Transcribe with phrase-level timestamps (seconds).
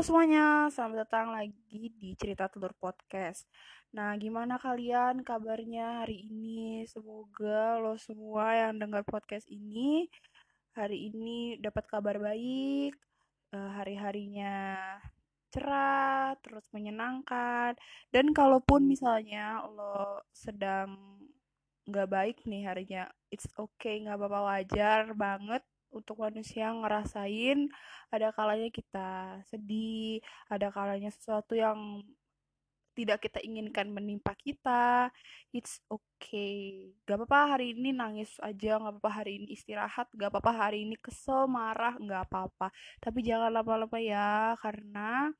[0.00, 3.44] Halo semuanya, selamat datang lagi di Cerita Telur Podcast.
[3.92, 6.88] Nah, gimana kalian kabarnya hari ini?
[6.88, 10.08] Semoga lo semua yang dengar podcast ini
[10.72, 12.96] hari ini dapat kabar baik,
[13.52, 14.96] uh, hari-harinya
[15.52, 17.76] cerah, terus menyenangkan.
[18.08, 20.96] Dan kalaupun misalnya lo sedang
[21.84, 25.60] nggak baik nih harinya, it's okay, nggak apa-apa wajar banget
[25.90, 27.66] untuk manusia ngerasain
[28.10, 32.02] ada kalanya kita sedih, ada kalanya sesuatu yang
[32.94, 35.08] tidak kita inginkan menimpa kita.
[35.54, 36.90] It's okay.
[37.06, 40.98] Gak apa-apa hari ini nangis aja, gak apa-apa hari ini istirahat, gak apa-apa hari ini
[40.98, 42.74] kesel, marah, gak apa-apa.
[42.98, 45.30] Tapi jangan lama-lama ya, karena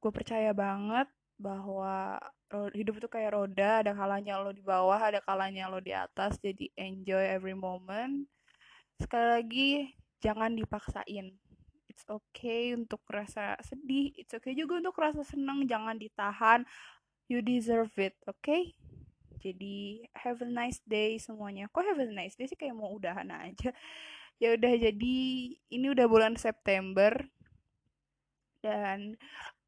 [0.00, 1.08] gue percaya banget
[1.40, 2.20] bahwa
[2.76, 6.68] hidup itu kayak roda, ada kalanya lo di bawah, ada kalanya lo di atas, jadi
[6.76, 8.28] enjoy every moment
[9.00, 9.70] sekali lagi
[10.20, 11.34] jangan dipaksain.
[11.90, 16.62] It's okay untuk rasa sedih it's okay juga untuk rasa senang jangan ditahan.
[17.26, 18.74] You deserve it oke okay?
[19.40, 21.72] jadi have a nice day semuanya.
[21.72, 22.60] Kok have a nice day sih?
[22.60, 23.72] Kayak mau udahan aja.
[24.36, 25.16] Ya udah jadi
[25.56, 27.16] ini udah bulan September.
[28.60, 29.16] Dan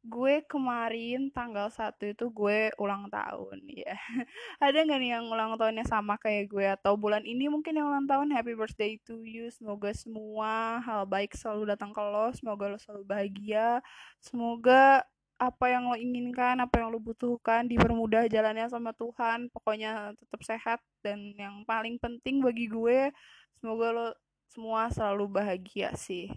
[0.03, 3.95] gue kemarin tanggal 1 itu gue ulang tahun ya
[4.67, 6.67] ada nggak nih yang ulang tahunnya sama kayak gue?
[6.67, 8.35] Atau bulan ini mungkin yang ulang tahun?
[8.35, 9.47] Happy birthday to you.
[9.55, 12.35] Semoga semua hal baik selalu datang ke lo.
[12.35, 13.79] Semoga lo selalu bahagia.
[14.19, 15.07] Semoga
[15.43, 19.51] apa yang lo inginkan apa yang lo butuhkan dipermudah jalannya sama Tuhan.
[19.55, 23.11] Pokoknya tetap sehat dan yang paling penting bagi gue
[23.63, 24.07] semoga lo
[24.53, 26.29] semua selalu bahagia sih.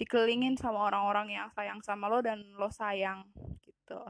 [0.00, 3.28] Dikelilingin sama orang-orang yang sayang sama lo dan lo sayang
[3.60, 4.00] gitu.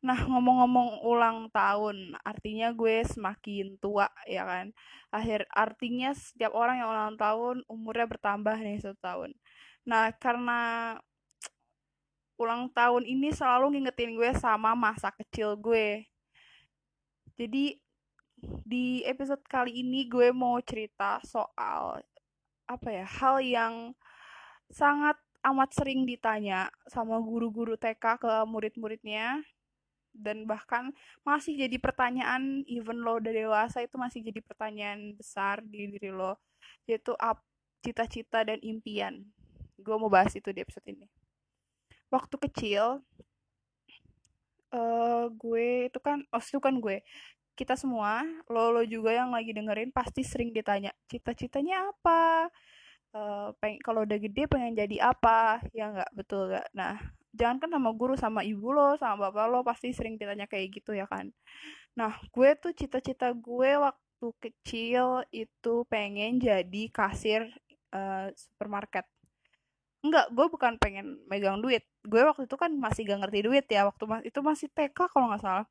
[0.00, 4.72] Nah ngomong-ngomong ulang tahun artinya gue semakin tua ya kan?
[5.12, 9.30] Akhir artinya setiap orang yang ulang tahun umurnya bertambah nih satu tahun.
[9.84, 10.96] Nah karena
[12.40, 16.08] ulang tahun ini selalu ngingetin gue sama masa kecil gue.
[17.36, 17.76] Jadi
[18.64, 22.00] di episode kali ini gue mau cerita soal
[22.70, 23.74] apa ya hal yang
[24.70, 29.42] sangat amat sering ditanya sama guru-guru TK ke murid-muridnya
[30.14, 30.94] dan bahkan
[31.26, 36.38] masih jadi pertanyaan even lo udah dewasa itu masih jadi pertanyaan besar di diri lo
[36.86, 37.14] yaitu
[37.80, 39.24] cita-cita dan impian.
[39.80, 41.06] Gue mau bahas itu di episode ini.
[42.12, 43.00] Waktu kecil
[44.74, 47.00] uh, gue itu kan oh itu kan gue
[47.60, 52.48] kita semua, lo lo juga yang lagi dengerin pasti sering ditanya cita-citanya apa,
[53.12, 56.72] uh, peng kalau udah gede pengen jadi apa, ya nggak betul nggak?
[56.72, 56.96] Nah,
[57.36, 60.96] jangan kan sama guru sama ibu lo sama bapak lo pasti sering ditanya kayak gitu
[60.96, 61.28] ya kan.
[62.00, 67.44] Nah, gue tuh cita-cita gue waktu kecil itu pengen jadi kasir
[67.92, 69.04] uh, supermarket.
[70.00, 71.84] Enggak, gue bukan pengen megang duit.
[72.00, 73.84] Gue waktu itu kan masih gak ngerti duit ya.
[73.84, 75.66] Waktu itu masih TK kalau nggak salah.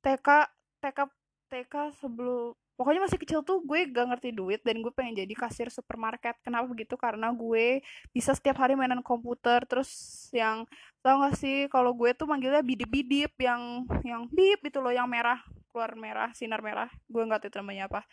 [0.00, 0.48] TK
[0.80, 1.08] TK
[1.50, 5.68] TK sebelum pokoknya masih kecil tuh gue gak ngerti duit dan gue pengen jadi kasir
[5.68, 6.38] supermarket.
[6.40, 6.94] Kenapa begitu?
[6.96, 9.66] Karena gue bisa setiap hari mainan komputer.
[9.66, 9.90] Terus
[10.32, 10.64] yang
[11.04, 15.10] tau gak sih kalau gue tuh manggilnya bidip bidip yang yang bip itu loh yang
[15.10, 15.42] merah
[15.74, 16.88] keluar merah sinar merah.
[17.10, 18.06] Gue nggak tahu namanya apa.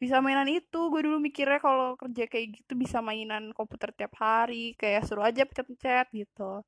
[0.00, 4.76] Bisa mainan itu gue dulu mikirnya kalau kerja kayak gitu bisa mainan komputer tiap hari
[4.80, 6.60] kayak suruh aja pencet-pencet gitu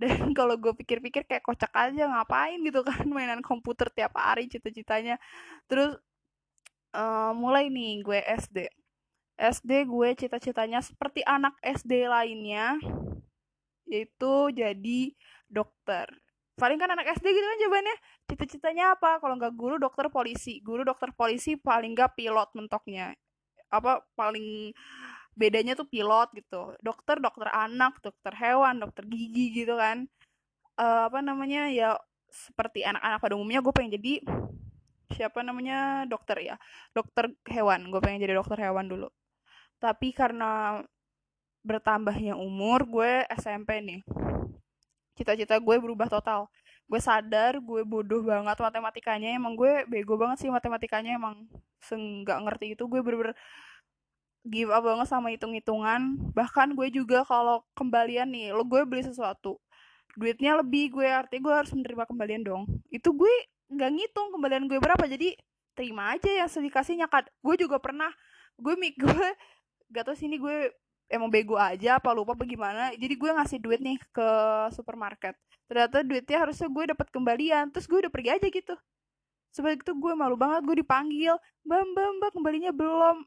[0.00, 5.20] dan kalau gue pikir-pikir kayak kocak aja ngapain gitu kan mainan komputer tiap hari cita-citanya.
[5.68, 6.00] Terus
[6.96, 8.72] uh, mulai nih gue SD
[9.40, 12.76] SD gue cita-citanya seperti anak SD lainnya
[13.88, 15.00] yaitu jadi
[15.48, 16.06] dokter.
[16.60, 17.96] Paling kan anak SD gitu kan jawabannya.
[18.28, 19.16] Cita-citanya apa?
[19.18, 20.60] Kalau nggak guru dokter polisi.
[20.60, 23.16] Guru dokter polisi paling nggak pilot mentoknya.
[23.72, 24.70] Apa paling
[25.40, 26.76] bedanya tuh pilot gitu.
[26.84, 30.04] Dokter dokter anak dokter hewan dokter gigi gitu kan.
[30.76, 31.96] Uh, apa namanya ya
[32.28, 34.20] seperti anak-anak pada umumnya gue pengen jadi
[35.16, 36.56] siapa namanya dokter ya.
[36.92, 39.08] Dokter hewan gue pengen jadi dokter hewan dulu.
[39.80, 40.84] Tapi karena
[41.64, 44.00] bertambahnya umur gue SMP nih.
[45.16, 46.52] Cita-cita gue berubah total.
[46.84, 49.32] Gue sadar gue bodoh banget matematikanya.
[49.32, 51.16] Emang gue bego banget sih matematikanya.
[51.16, 51.48] Emang
[51.88, 52.84] nggak ngerti itu.
[52.84, 53.36] Gue bener-bener
[54.50, 56.18] give up banget sama hitung-hitungan.
[56.34, 59.62] Bahkan gue juga kalau kembalian nih lo gue beli sesuatu
[60.18, 62.62] duitnya lebih gue artinya gue harus menerima kembalian dong.
[62.90, 63.30] Itu gue
[63.70, 65.38] nggak ngitung kembalian gue berapa jadi
[65.78, 68.10] terima aja yang sedikasihnya kan gue juga pernah
[68.58, 69.28] gue mik gue
[69.94, 70.74] gak tau sini gue
[71.06, 74.28] emang bego aja apa lupa bagaimana jadi gue ngasih duit nih ke
[74.74, 75.38] supermarket.
[75.70, 78.74] Ternyata duitnya harusnya gue dapat kembalian terus gue udah pergi aja gitu
[79.50, 81.34] sebagai itu gue malu banget gue dipanggil
[81.66, 83.26] mbak mbak mbak kembalinya belum.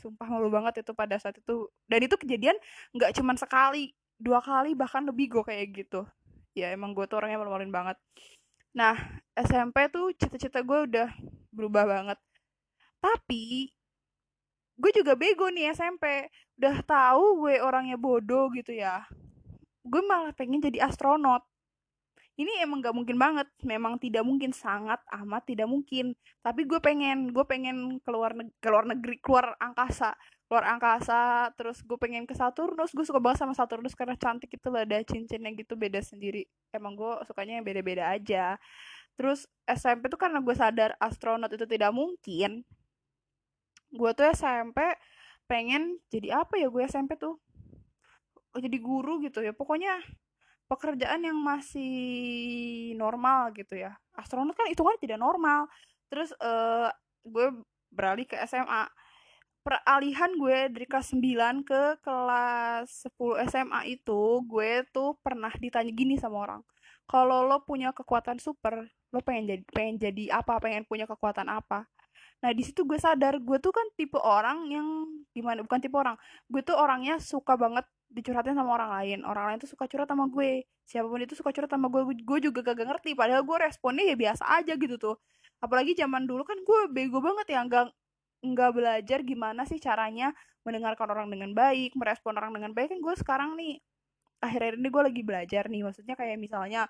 [0.00, 1.68] Sumpah malu banget itu pada saat itu.
[1.84, 2.56] Dan itu kejadian
[2.96, 6.08] nggak cuman sekali dua kali bahkan lebih gue kayak gitu.
[6.56, 7.96] Ya emang gue tuh orangnya malu-maluin banget.
[8.74, 8.96] Nah
[9.36, 11.08] SMP tuh cita-cita gue udah
[11.52, 12.18] berubah banget.
[12.98, 13.70] Tapi
[14.78, 19.04] gue juga bego nih SMP udah tahu gue orangnya bodoh gitu ya.
[19.84, 21.44] Gue malah pengen jadi astronot
[22.38, 23.50] ini emang gak mungkin banget.
[23.66, 26.14] Memang tidak mungkin sangat amat tidak mungkin.
[26.38, 30.14] Tapi gue pengen gue pengen keluar neg keluar negeri keluar angkasa.
[30.46, 32.94] Keluar angkasa terus gue pengen ke Saturnus.
[32.94, 36.46] Gue suka banget sama Saturnus karena cantik itu loh ada cincinnya gitu beda sendiri.
[36.70, 38.54] Emang gue sukanya yang beda-beda aja.
[39.18, 42.62] Terus SMP tuh karena gue sadar astronot itu tidak mungkin
[43.88, 44.78] gue tuh SMP
[45.48, 47.40] pengen jadi apa ya gue SMP tuh?
[48.54, 49.50] Jadi guru gitu ya.
[49.50, 49.98] Pokoknya
[50.68, 51.92] pekerjaan yang masih
[52.94, 53.96] normal gitu ya.
[54.14, 55.66] Astronot kan itu kan tidak normal.
[56.12, 56.92] Terus uh,
[57.24, 58.86] gue beralih ke SMA
[59.68, 66.16] peralihan gue dari kelas 9 ke kelas 10 SMA itu gue tuh pernah ditanya gini
[66.16, 66.62] sama orang.
[67.04, 71.84] Kalau lo punya kekuatan super lo pengen jadi pengen jadi apa pengen punya kekuatan apa?
[72.40, 74.88] Nah di situ gue sadar gue tuh kan tipe orang yang
[75.36, 76.16] gimana bukan tipe orang.
[76.48, 79.18] Gue tuh orangnya suka banget dicurhatin sama orang lain.
[79.24, 80.64] Orang lain tuh suka curhat sama gue.
[80.88, 82.02] Siapa pun itu suka curhat sama gue.
[82.24, 83.12] Gue juga gak ngerti.
[83.12, 85.16] Padahal gue responnya ya biasa aja gitu tuh.
[85.60, 87.60] Apalagi zaman dulu kan gue bego banget ya.
[87.64, 87.92] Nggak
[88.38, 90.30] nggak belajar gimana sih caranya
[90.62, 92.94] mendengarkan orang dengan baik merespon orang dengan baik.
[92.96, 93.82] Kan gue sekarang nih
[94.38, 95.82] akhir-akhir ini gue lagi belajar nih.
[95.84, 96.82] Maksudnya kayak misalnya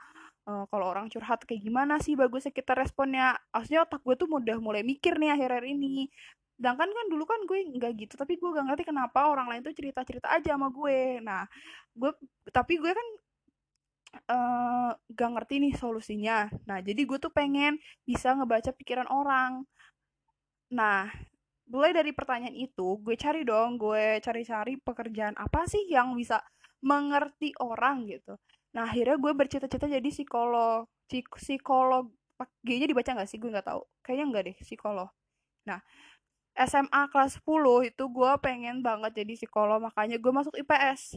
[0.46, 2.14] uh, kalau orang curhat kayak gimana sih?
[2.14, 3.34] Bagusnya kita responnya.
[3.50, 6.06] Maksudnya otak gue tuh udah mulai mikir nih akhir-akhir ini
[6.58, 9.70] sedangkan kan dulu kan gue nggak gitu tapi gue gak ngerti kenapa orang lain tuh
[9.70, 11.22] cerita cerita aja sama gue.
[11.22, 11.46] Nah
[11.94, 12.10] gue
[12.50, 13.08] tapi gue kan
[14.26, 16.50] uh, gak ngerti nih solusinya.
[16.66, 19.62] Nah jadi gue tuh pengen bisa ngebaca pikiran orang.
[20.74, 21.06] Nah
[21.70, 26.42] mulai dari pertanyaan itu gue cari dong gue cari-cari pekerjaan apa sih yang bisa
[26.82, 28.34] mengerti orang gitu.
[28.74, 30.90] Nah akhirnya gue bercita-cita jadi psikolog.
[31.38, 32.10] Psikolog
[32.66, 33.38] G-nya dibaca nggak sih?
[33.38, 33.82] Gue nggak tahu.
[34.02, 35.08] Kayaknya nggak deh psikolog.
[35.66, 35.80] Nah
[36.66, 41.14] SMA kelas 10 itu gue pengen banget jadi psikolog makanya gue masuk IPS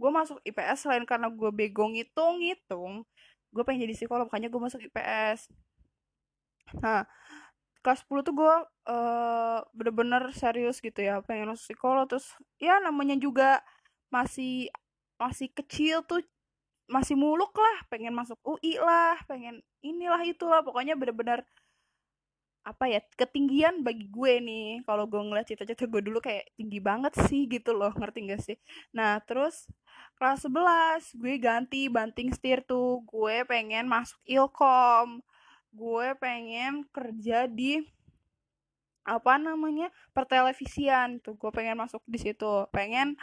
[0.00, 3.04] gue masuk IPS selain karena gue bego ngitung-ngitung
[3.52, 5.52] gue pengen jadi psikolog makanya gue masuk IPS
[6.80, 7.04] nah
[7.80, 8.54] kelas 10 tuh gue
[8.92, 12.04] uh, bener-bener serius gitu ya pengen masuk psikolog.
[12.08, 12.28] Terus
[12.60, 13.64] ya namanya juga
[14.12, 14.68] masih
[15.16, 16.20] masih kecil tuh
[16.90, 20.60] masih muluk lah pengen masuk UI lah pengen inilah itulah.
[20.60, 21.44] Pokoknya bener-bener
[22.60, 24.68] apa ya ketinggian bagi gue nih.
[24.84, 28.56] Kalau gue ngeliat cita-cita gue dulu kayak tinggi banget sih gitu loh ngerti gak sih?
[28.92, 29.68] Nah terus
[30.20, 33.00] kelas 11 gue ganti banting setir tuh.
[33.08, 35.24] Gue pengen masuk ilkom.
[35.72, 37.80] Gue pengen kerja di
[39.08, 41.34] apa namanya pertelevisian tuh.
[41.40, 42.68] Gue pengen masuk di situ.
[42.70, 43.16] Pengen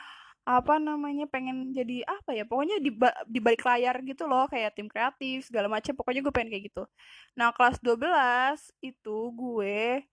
[0.47, 2.95] apa namanya pengen jadi apa ya pokoknya di,
[3.27, 6.83] di balik layar gitu loh kayak tim kreatif segala macam pokoknya gue pengen kayak gitu.
[7.35, 10.07] Nah kelas 12 itu gue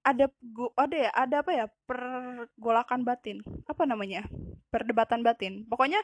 [0.00, 4.24] ada gue ada ya ada apa ya pergolakan batin apa namanya
[4.72, 5.68] perdebatan batin.
[5.68, 6.00] Pokoknya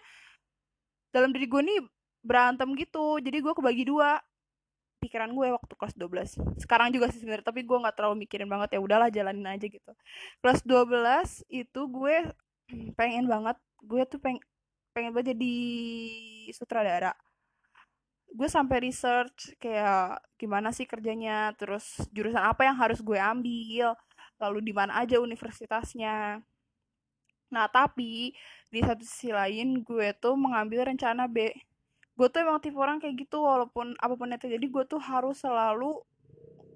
[1.08, 1.80] dalam diri gue nih
[2.20, 4.20] berantem gitu jadi gue kebagi dua.
[5.02, 8.78] Pikiran gue waktu kelas 12 sekarang juga sih sebenarnya tapi gue nggak terlalu mikirin banget
[8.78, 9.92] ya udahlah jalanin aja gitu.
[10.38, 12.16] Kelas 12 itu gue
[12.96, 13.56] pengen banget.
[13.82, 14.38] Gue tuh peng
[14.92, 15.56] pengen banget jadi
[16.52, 17.12] sutradara.
[18.32, 23.92] Gue sampai research kayak gimana sih kerjanya terus jurusan apa yang harus gue ambil
[24.40, 26.40] lalu di mana aja universitasnya.
[27.52, 28.32] Nah tapi
[28.72, 31.52] di satu sisi lain gue tuh mengambil rencana B.
[32.16, 35.40] Gue tuh emang tipe orang kayak gitu walaupun apa pun yang terjadi gue tuh harus
[35.44, 36.00] selalu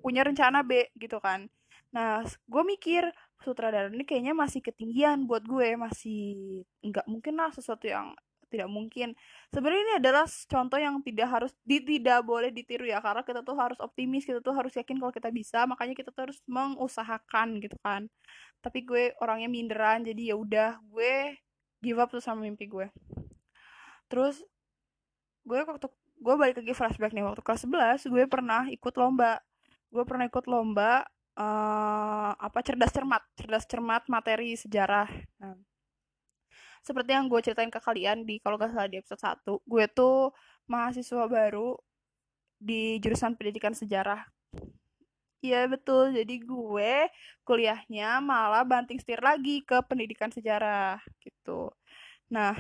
[0.05, 1.49] punya rencana B gitu kan.
[1.91, 3.09] Nah gue mikir
[3.45, 8.17] sutradara ini kayaknya masih ketinggian buat gue masih nggak mungkin lah sesuatu yang
[8.49, 9.13] tidak mungkin.
[9.51, 13.59] Sebenarnya ini adalah contoh yang tidak harus di, tidak boleh ditiru ya karena kita tuh
[13.59, 17.77] harus optimis kita tuh harus yakin kalau kita bisa makanya kita tuh harus mengusahakan gitu
[17.83, 18.07] kan.
[18.63, 21.37] Tapi gue orangnya minderan jadi ya udah gue
[21.83, 22.87] give up tuh sama mimpi gue.
[24.07, 24.43] Terus
[25.47, 29.43] gue waktu gue balik lagi flashback nih waktu kelas 11 gue pernah ikut lomba.
[29.91, 35.09] Gue pernah ikut lomba uh, apa cerdas cermat cerdas cermat materi sejarah
[35.41, 35.57] nah,
[36.83, 40.33] seperti yang gue ceritain ke kalian di kalau gak salah di episode 1 gue tuh
[40.67, 41.77] mahasiswa baru
[42.57, 44.25] di jurusan pendidikan sejarah
[45.45, 46.93] Iya betul, jadi gue
[47.47, 51.71] kuliahnya malah banting setir lagi ke pendidikan sejarah gitu.
[52.33, 52.57] Nah,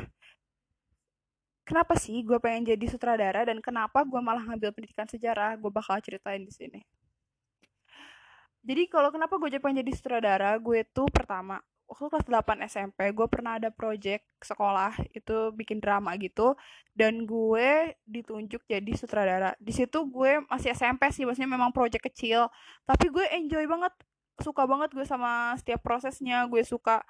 [1.66, 5.58] kenapa sih gue pengen jadi sutradara dan kenapa gue malah ngambil pendidikan sejarah?
[5.58, 6.80] Gue bakal ceritain di sini
[8.66, 13.26] jadi kalau kenapa gue pengen jadi sutradara gue tuh pertama waktu kelas 8 SMP gue
[13.30, 16.58] pernah ada project sekolah itu bikin drama gitu
[16.98, 19.54] dan gue ditunjuk jadi sutradara.
[19.62, 22.50] Di situ gue masih SMP sih maksudnya memang project kecil
[22.84, 23.94] tapi gue enjoy banget
[24.42, 27.06] suka banget gue sama setiap prosesnya gue suka.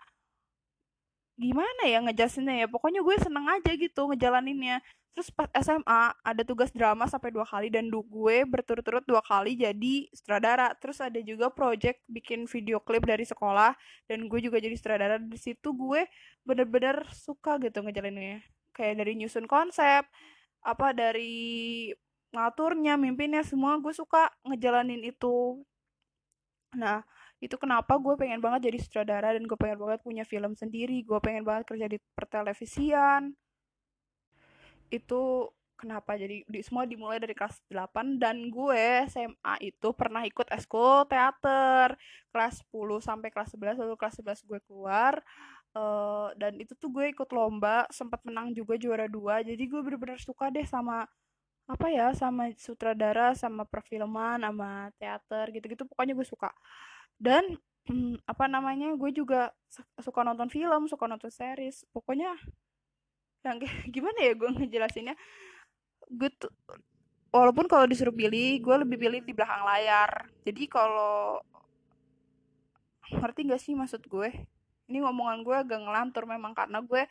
[1.36, 4.80] Gimana ya ngejelasinnya ya pokoknya gue seneng aja gitu ngejalaninnya
[5.16, 10.12] terus pas SMA ada tugas drama sampai dua kali dan gue berturut-turut dua kali jadi
[10.12, 10.76] sutradara.
[10.76, 13.72] Terus ada juga project bikin video klip dari sekolah
[14.12, 15.16] dan gue juga jadi sutradara.
[15.16, 16.04] Di situ gue
[16.44, 18.44] bener-bener suka gitu ngejalaninnya.
[18.76, 20.04] Kayak dari nyusun konsep
[20.60, 21.88] apa dari
[22.36, 25.64] ngaturnya mimpinnya semua gue suka ngejalanin itu.
[26.76, 27.00] Nah
[27.40, 31.00] itu kenapa gue pengen banget jadi sutradara dan gue pengen banget punya film sendiri.
[31.08, 33.32] Gue pengen banget kerja di pertelevisian
[34.90, 40.48] itu kenapa jadi di, semua dimulai dari kelas 8 dan gue SMA itu pernah ikut
[40.50, 41.94] eskul teater.
[42.32, 45.20] Kelas 10 sampai kelas 11 lalu kelas 11 gue keluar
[45.76, 49.44] uh, dan itu tuh gue ikut lomba sempat menang juga juara dua.
[49.44, 51.04] Jadi gue bener-bener suka deh sama
[51.66, 55.84] apa ya sama sutradara sama perfilman sama teater gitu-gitu.
[55.84, 56.50] Pokoknya gue suka.
[57.20, 59.52] Dan hmm, apa namanya gue juga
[60.00, 61.84] suka nonton film suka nonton series.
[61.92, 62.32] Pokoknya
[63.46, 65.14] yang kayak gimana ya gue ngejelasinnya?
[66.10, 66.50] Gue tuh
[67.34, 70.26] walaupun kalau disuruh pilih gue lebih pilih di belakang layar.
[70.42, 71.40] Jadi kalau
[73.12, 74.30] ngerti gak sih maksud gue?
[74.86, 77.02] Ini ngomongan gue agak ngelantur memang karena gue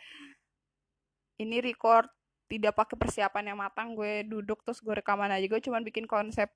[1.40, 2.08] ini record
[2.46, 5.46] tidak pakai persiapan yang matang gue duduk terus gue rekaman aja.
[5.48, 6.52] Gue cuman bikin konsep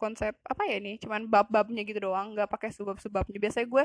[0.00, 0.96] konsep apa ya ini?
[0.96, 3.36] Cuman bab-babnya gitu doang nggak pakai sebab-sebabnya.
[3.36, 3.84] Biasanya gue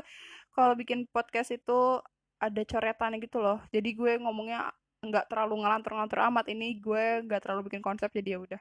[0.56, 2.00] kalau bikin podcast itu
[2.36, 3.60] ada coretannya gitu loh.
[3.72, 4.72] Jadi gue ngomongnya
[5.08, 8.60] nggak terlalu ngelantur-ngelantur amat ini gue nggak terlalu bikin konsep jadi ya udah.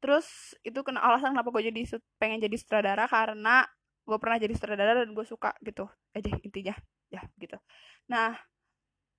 [0.00, 3.68] Terus itu kena alasan kenapa gue jadi pengen jadi sutradara karena
[4.08, 5.86] gue pernah jadi sutradara dan gue suka gitu.
[6.16, 6.74] Aja intinya.
[7.12, 7.60] Ya gitu.
[8.08, 8.34] Nah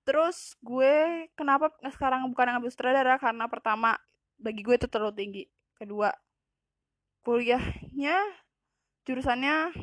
[0.01, 3.15] terus gue kenapa sekarang bukan ngambil sutradara?
[3.21, 3.93] Karena pertama
[4.41, 5.43] bagi gue itu terlalu tinggi.
[5.77, 6.09] Kedua
[7.21, 8.17] kuliahnya
[9.05, 9.73] jurusannya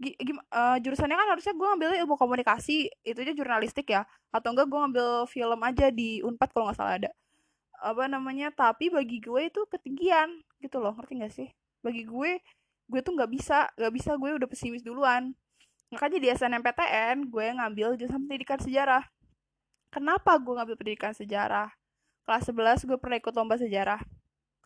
[0.00, 4.04] gim, uh, jurusannya kan harusnya gue ngambil ilmu komunikasi itu aja jurnalistik ya.
[4.28, 7.10] Atau enggak gue ngambil film aja di unpad kalau nggak salah ada.
[7.80, 11.48] Apa namanya tapi bagi gue itu ketinggian gitu loh ngerti gak sih?
[11.84, 12.40] Bagi gue
[12.86, 15.32] gue tuh nggak bisa nggak bisa gue udah pesimis duluan.
[15.92, 19.04] Makanya di SNMPTN gue ngambil jurusan pendidikan sejarah.
[19.88, 21.72] Kenapa gue ngambil pendidikan sejarah?
[22.26, 24.02] Kelas 11 gue pernah ikut lomba sejarah.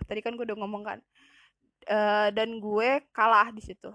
[0.08, 0.98] Tadi kan gue udah ngomong kan.
[1.88, 3.88] Uh, dan gue kalah di situ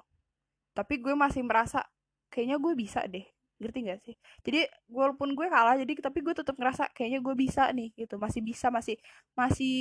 [0.76, 1.88] tapi gue masih merasa
[2.28, 3.24] kayaknya gue bisa deh.
[3.56, 4.16] Ngerti gak sih?
[4.44, 8.20] Jadi walaupun gue kalah jadi tapi gue tetap ngerasa kayaknya gue bisa nih gitu.
[8.20, 9.00] Masih bisa masih
[9.32, 9.78] masih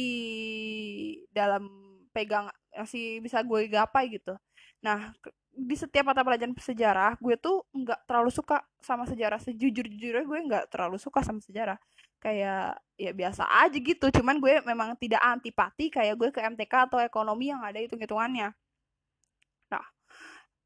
[1.34, 1.66] dalam
[2.14, 4.38] pegang masih bisa gue gapai gitu.
[4.86, 5.10] Nah
[5.54, 9.42] di setiap mata pelajaran sejarah gue tuh nggak terlalu suka sama sejarah.
[9.42, 11.78] Sejujur jujurnya gue nggak terlalu suka sama sejarah.
[12.22, 14.06] Kayak ya biasa aja gitu.
[14.14, 18.54] Cuman gue memang tidak antipati kayak gue ke MTK atau ekonomi yang ada hitung hitungannya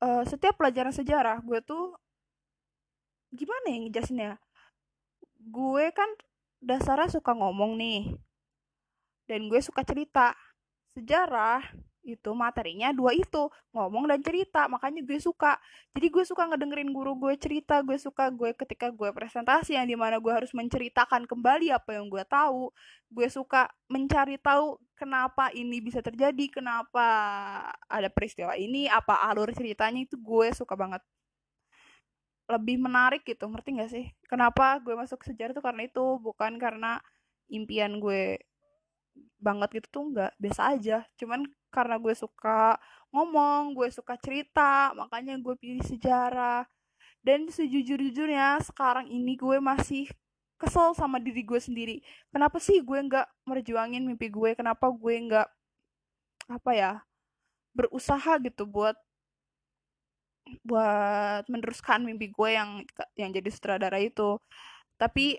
[0.03, 1.95] uh, setiap pelajaran sejarah gue tuh
[3.35, 4.33] gimana ya ngejelasinnya?
[5.39, 6.09] Gue kan
[6.59, 8.17] dasarnya suka ngomong nih
[9.29, 10.35] dan gue suka cerita.
[10.97, 11.63] Sejarah
[12.07, 15.59] itu materinya dua itu ngomong dan cerita makanya gue suka.
[15.93, 19.97] Jadi gue suka ngedengerin guru gue cerita gue suka gue ketika gue presentasi yang di
[19.99, 22.71] mana gue harus menceritakan kembali apa yang gue tahu.
[23.13, 27.07] Gue suka mencari tahu kenapa ini bisa terjadi kenapa
[27.89, 31.03] ada peristiwa ini apa alur ceritanya itu gue suka banget.
[32.49, 34.07] Lebih menarik gitu ngerti gak sih?
[34.25, 36.97] Kenapa gue masuk sejarah itu karena itu bukan karena
[37.53, 38.41] impian gue
[39.39, 40.99] banget gitu tuh nggak biasa aja.
[41.19, 42.77] Cuman karena gue suka
[43.13, 46.65] ngomong gue suka cerita makanya gue pilih sejarah.
[47.19, 50.09] Dan sejujur-jujurnya sekarang ini gue masih
[50.59, 51.97] kesel sama diri gue sendiri.
[52.35, 54.55] Kenapa sih gue nggak merjuangin mimpi gue?
[54.59, 55.49] Kenapa gue nggak
[56.49, 56.93] apa ya
[57.77, 58.97] berusaha gitu buat
[60.65, 62.71] buat meneruskan mimpi gue yang
[63.15, 64.41] yang jadi sutradara itu?
[64.99, 65.39] Tapi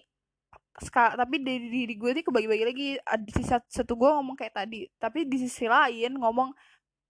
[0.87, 2.87] tapi dari diri gue nih kebagi-bagi lagi.
[2.99, 6.55] Di sisi satu gue ngomong kayak tadi tapi di sisi lain ngomong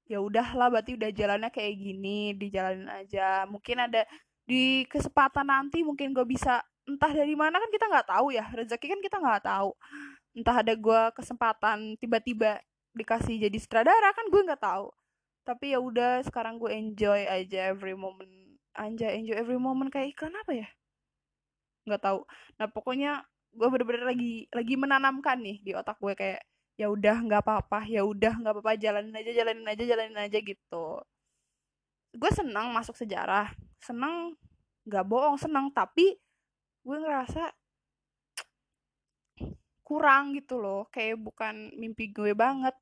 [0.10, 3.46] ya udahlah berarti udah jalannya kayak gini dijalanin aja.
[3.46, 4.02] Mungkin ada
[4.50, 8.88] di kesempatan nanti mungkin gue bisa entah dari mana kan kita nggak tahu ya rezeki
[8.90, 9.72] kan kita nggak tahu.
[10.34, 12.58] Entah ada gue kesempatan tiba-tiba
[12.98, 14.90] dikasih jadi sutradara kan gue nggak tahu.
[15.46, 18.30] Tapi ya udah sekarang gue enjoy aja every moment
[18.78, 20.68] anja enjoy every moment kayak iklan apa ya?
[21.86, 22.20] Nggak tahu.
[22.58, 23.12] Nah pokoknya
[23.50, 26.42] gue bener-bener lagi lagi menanamkan nih di otak gue kayak
[26.80, 30.86] ya udah nggak apa-apa ya udah nggak apa-apa jalanin aja jalanin aja jalanin aja gitu.
[32.16, 33.52] Gue senang masuk sejarah
[33.84, 34.36] senang
[34.88, 36.16] nggak bohong senang tapi
[36.88, 37.52] gue ngerasa
[39.84, 42.76] kurang gitu loh kayak bukan mimpi gue banget.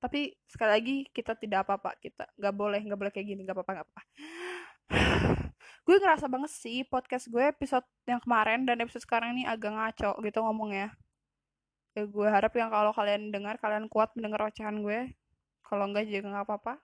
[0.00, 3.72] Tapi sekali lagi kita tidak apa-apa kita nggak boleh nggak boleh kayak gini nggak apa-apa
[3.78, 4.02] nggak apa-apa
[5.84, 10.20] gue ngerasa banget sih podcast gue episode yang kemarin dan episode sekarang ini agak ngaco
[10.22, 10.92] gitu ngomongnya.
[11.96, 15.10] Ya gue harap yang kalau kalian dengar kalian kuat mendengar ocehan gue.
[15.66, 16.74] Kalau enggak juga nggak apa-apa.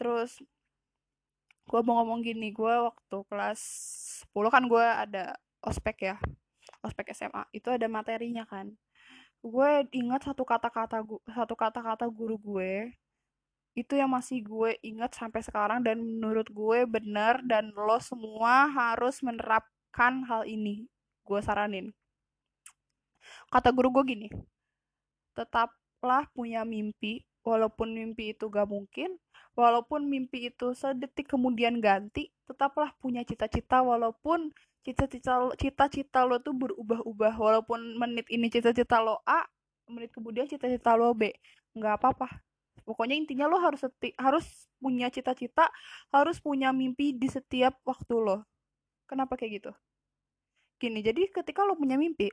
[0.00, 0.40] Terus
[1.64, 3.60] gue mau ngomong gini gue waktu kelas
[4.32, 5.32] 10 kan gue ada
[5.64, 6.16] ospek ya
[6.84, 8.72] ospek SMA itu ada materinya kan.
[9.44, 12.92] Gue ingat satu kata-kata satu kata-kata guru gue
[13.74, 19.18] itu yang masih gue ingat sampai sekarang dan menurut gue benar dan lo semua harus
[19.20, 20.86] menerapkan hal ini.
[21.26, 21.90] Gue saranin.
[23.50, 24.28] Kata guru gue gini
[25.34, 29.18] tetaplah punya mimpi walaupun mimpi itu gak mungkin
[29.58, 34.54] walaupun mimpi itu sedetik kemudian ganti tetaplah punya cita-cita walaupun
[34.86, 39.44] cita-cita cita-cita lo tuh berubah-ubah walaupun menit ini cita-cita lo A
[39.90, 41.28] menit kemudian cita-cita lo B.
[41.76, 42.28] Nggak apa-apa
[42.84, 44.44] pokoknya intinya lo harus seti harus
[44.78, 45.72] punya cita-cita
[46.12, 48.44] harus punya mimpi di setiap waktu lo.
[49.08, 49.72] Kenapa kayak gitu?
[50.78, 52.28] Gini jadi ketika lo punya mimpi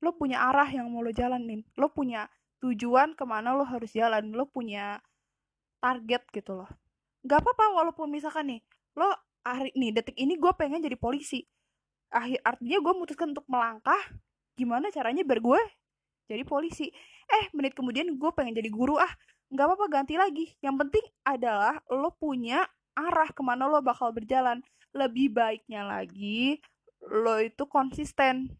[0.00, 2.24] lo punya arah yang mau lo jalanin lo punya
[2.64, 5.00] tujuan ke mana lo harus jalan lo punya
[5.80, 6.68] target gitu loh.
[7.24, 8.60] Nggak apa-apa walaupun misalkan nih
[8.96, 9.12] lo
[9.44, 11.44] hari nih detik ini gue pengen jadi polisi
[12.10, 14.00] akhir artinya gue memutuskan untuk melangkah
[14.58, 15.62] gimana caranya biar gue
[16.30, 16.90] jadi polisi?
[17.26, 19.10] Eh menit kemudian gue pengen jadi guru ah
[19.50, 20.46] nggak apa-apa ganti lagi.
[20.62, 22.64] Yang penting adalah lo punya
[22.94, 24.62] arah ke mana lo bakal berjalan.
[24.94, 26.58] Lebih baiknya lagi
[27.02, 28.50] lo itu konsisten.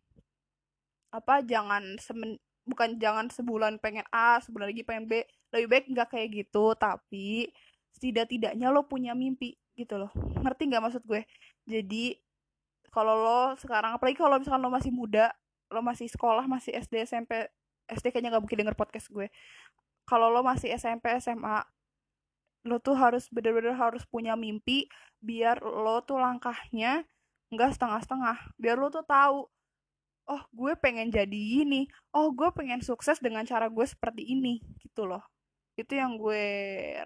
[1.11, 5.23] Apa jangan semen, bukan jangan sebulan pengen A sebulan lagi pengen B.
[5.55, 7.51] Lebih baik nggak kayak gitu tapi
[7.95, 10.11] setidak-tidaknya lo punya mimpi gitu loh.
[10.15, 11.23] Ngerti nggak maksud gue?
[11.67, 12.19] Jadi
[12.91, 15.31] kalau lo sekarang apalagi kalau misalkan lo masih muda
[15.71, 17.47] lo masih sekolah masih SD SMP
[17.87, 19.31] SD kayaknya nggak mungkin denger podcast gue
[20.11, 21.63] kalau lo masih SMP SMA
[22.67, 24.91] lo tuh harus bener-bener harus punya mimpi
[25.23, 27.07] biar lo tuh langkahnya
[27.55, 28.37] nggak setengah-setengah.
[28.59, 29.47] Biar lo tuh tahu
[30.31, 34.59] oh gue pengen jadi ini oh gue pengen sukses dengan cara gue seperti ini.
[34.83, 35.23] Gitu loh.
[35.79, 36.43] Itu yang gue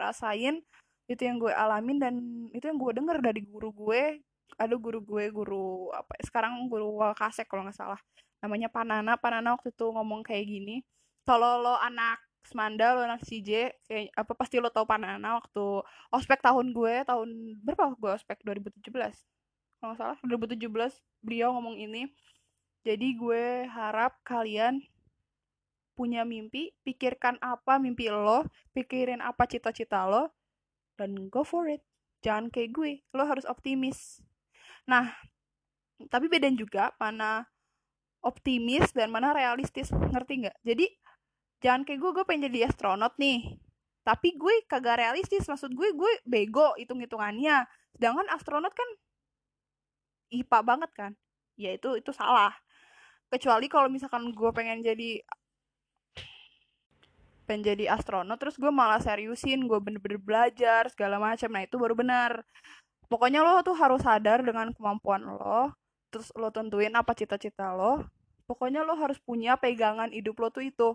[0.00, 0.64] rasain
[1.04, 2.14] itu yang gue alamin dan
[2.56, 4.24] itu yang gue denger dari guru gue.
[4.56, 8.00] Ada guru gue guru apa sekarang guru Wakasek kalau nggak salah.
[8.42, 9.14] Namanya Panana.
[9.20, 10.82] Panana waktu itu ngomong kayak gini
[11.24, 15.80] kalau lo anak Semanda lo anak CJ kayak apa pasti lo tau Panana waktu
[16.12, 17.28] ospek tahun gue tahun
[17.64, 18.44] berapa gue ospek?
[18.44, 18.92] 2017
[19.80, 20.64] kalau nggak salah 2017
[21.24, 22.08] beliau ngomong ini.
[22.84, 24.80] Jadi gue harap kalian
[25.96, 28.44] punya mimpi pikirkan apa mimpi lo
[28.76, 30.28] pikirin apa cita-cita lo
[31.00, 31.80] dan go for it.
[32.20, 34.20] Jangan kayak gue lo harus optimis.
[34.84, 35.16] Nah
[36.12, 37.48] tapi beda juga mana
[38.24, 39.92] optimis dan mana realistis.
[39.92, 40.56] Ngerti nggak?
[40.64, 40.86] Jadi
[41.64, 43.56] jangan kayak gue gue pengen jadi astronot nih.
[44.04, 47.64] Tapi gue kagak realistis maksud gue gue bego hitung hitungannya
[47.96, 48.84] sedangkan astronot kan
[50.28, 51.12] IPA banget kan.
[51.56, 52.52] Ya itu itu salah.
[53.32, 55.24] Kecuali kalau misalkan gue pengen jadi
[57.48, 61.48] pengen jadi astronot terus gue malah seriusin gue bener-bener belajar segala macam.
[61.48, 62.44] Nah itu baru benar.
[63.08, 65.72] Pokoknya lo tuh harus sadar dengan kemampuan lo
[66.12, 68.04] terus lo tentuin apa cita-cita lo.
[68.44, 70.92] Pokoknya lo harus punya pegangan hidup lo tuh itu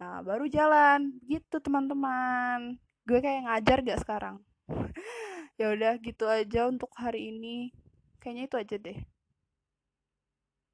[0.00, 1.16] nah baru jalan.
[1.26, 2.76] Gitu teman-teman.
[3.02, 4.36] Gue kayak ngajar gak sekarang?
[5.60, 7.70] Ya udah gitu aja untuk hari ini.
[8.18, 8.98] Kayaknya itu aja deh.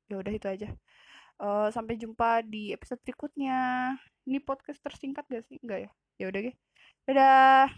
[0.08, 0.68] Ya udah itu aja.
[1.36, 3.92] Uh, sampai jumpa di episode berikutnya.
[4.24, 5.58] Ini podcast tersingkat gak sih?
[5.60, 5.90] Enggak ya?
[6.16, 6.40] Ya udah,
[7.04, 7.68] Dadah.